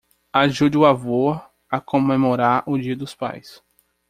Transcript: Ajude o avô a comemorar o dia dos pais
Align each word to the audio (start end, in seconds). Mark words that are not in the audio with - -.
Ajude 0.33 0.79
o 0.79 0.83
avô 0.87 1.39
a 1.69 1.79
comemorar 1.79 2.63
o 2.65 2.75
dia 2.75 2.95
dos 2.95 3.13
pais 3.13 3.61